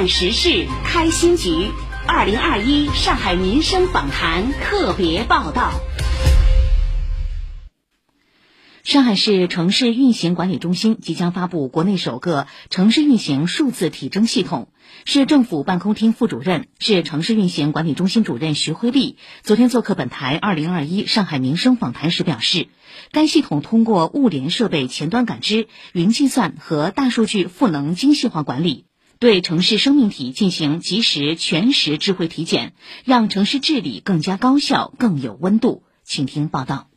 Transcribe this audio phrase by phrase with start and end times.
[0.00, 1.50] 看时事，开新局。
[2.06, 5.72] 二零二一上海民生访谈特别报道。
[8.82, 14.68] 上海市城市运行管理中心即将发布国内首个城市运行数字体征系统。
[15.04, 22.68] 市政府办公厅副主任、市城市运行管理中心主任徐辉丽昨天做客本台二零二一上海民生访谈时表示，
[23.12, 28.86] 该系统通过物联设备前端感知、云计算和大数据赋能精细化管理，
[29.20, 32.72] 对城市生命体进行及时、全时智慧体检，
[33.04, 35.82] 让城市治理更加高效、更有温度。
[36.04, 36.88] 请听报道。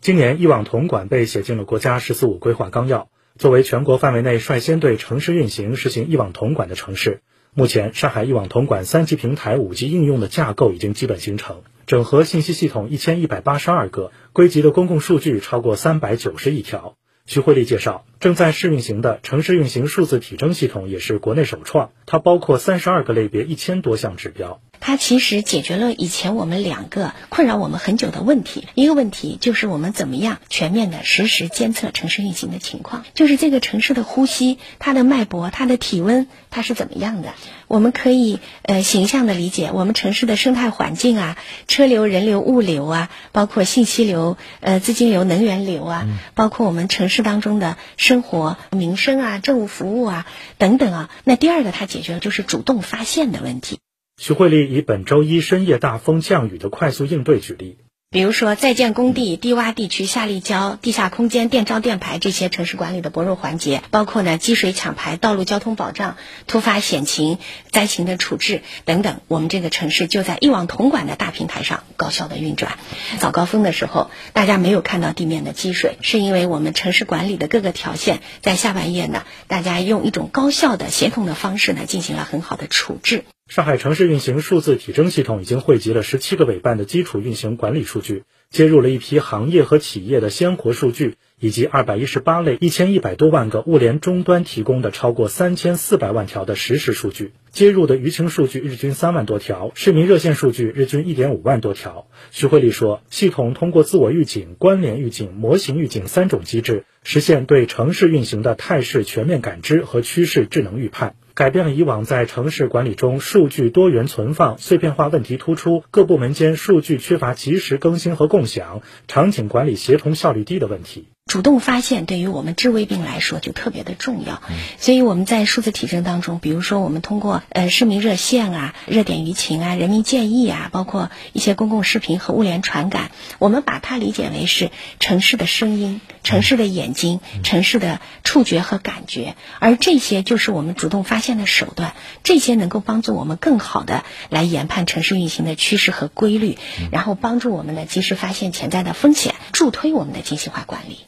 [0.00, 3.10] 今年，一网统管被写进了国家“十四五”规划纲要。
[3.36, 7.22] 作为全国范围内率先对城市运行实行一网统管的城市，
[7.54, 16.96] 目前上海一网统管三级平台五 G 应用的架构已经基本形成，整合信息系统一千一百八十二个，归集的公共数据超过三百九十亿条。
[17.28, 24.62] 徐慧丽介绍，正在试运行的城市运行数字体征系统也是国内首创，它包括三十二个类别，一千多项指标。
[24.88, 28.68] 它其实解决了以前我们两个困扰我们很久的问题。
[28.74, 37.34] 一个问题就是我们怎么样全面的实时监测城市运行的情况，就是这个城市的呼吸、它的脉搏、它的体温，它是怎么样的？
[37.66, 51.10] 我们可以呃形象的理解我们城市的生态环境啊，车流、人流、物流啊，包括信息流、呃资金流、能源流啊，包括我们城市当中的生活、民生啊、政务服务啊等等啊。
[51.24, 53.80] 那第二个，它解决了就是主动发现的问题。
[54.20, 57.78] 徐慧丽以本周一深夜大风降雨的快速应对举例。
[58.10, 66.16] 比如说，在建工地、低洼地区下立交、地下空间、电招电排这些城市管理的薄弱环节，包括呢积水抢排、道路交通保障、
[66.48, 67.38] 突发险情、
[67.70, 72.78] 灾情的处置等等，我们这个城市就在一网统管的大平台上高效的运转。
[73.20, 83.24] 早高峰的时候，大家没有看到地面的积水，是因为我们城市管理的各个条线在下半夜呢，大家用一种高效的协同的方式呢，进行了很好的处置。
[83.48, 97.32] 上海城市运行数字体征系统已经汇集了十七个委办的基础运行管理数据，接入了一批行业和企业的鲜活数据，以及二百一十八类一千一百多万个物联终端提供的超过三千四百万条的实时数据。
[97.50, 102.06] 接入的舆情数据日均三万多条，市民热线数据日均一点五万多条。
[102.30, 111.14] 徐慧丽说，系统通过自我预警、关联预警、模型预警三种机制，实现对城市运行的态势全面感知和趋势智能预判。
[111.38, 121.06] 改变了以往在城市管理中数据多元存放、碎片化问题突出、各部门间数据缺乏及时更新和共享、场景管理协同效率低的问题。
[121.28, 124.42] 主动发现对于我们治未病来说就特别的重要，
[124.78, 134.70] 所以我们在数字体征当中，比如说我们通过呃市民热线啊、热点舆情啊、人民建议啊，包括一些公共视频和物联传感，我们把它理解为是
[135.00, 141.94] 城市的声音、城市的眼睛、城市的触觉和感觉，而这些就是我们主动发现的手段，
[142.24, 146.56] 这些能够帮助我们更好的来研判城市运行的趋势和规律，
[146.90, 151.00] 然后帮助我们呢及时发现潜在的风险，助推我们的精细化管理。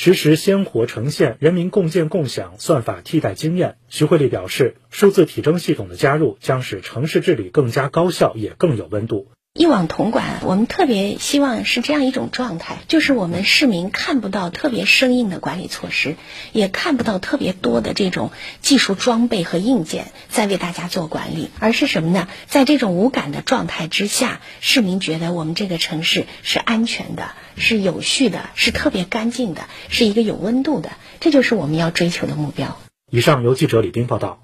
[0.00, 3.78] 实时鲜活呈现，人民共建共享，算法替代经验。
[3.88, 9.26] 徐慧丽表示，数字体征系统的加入将使城市治理更加高效，也更有温度。
[9.58, 16.14] 一网统管，我们特别希望是这样一种状态，就是我们市民看不到特别生硬的管理措施，
[16.52, 22.28] 也看不到特别多的这种技术装备和硬件在为大家做管理，而是什么呢？
[22.46, 32.78] 在这种无感的状态之下，市民觉得我们这个城市是安全的，是有序的，是特别干净的，是一个有温度的，这就是我们要追求的目标。
[33.10, 34.38] 以上由记者李斌报道。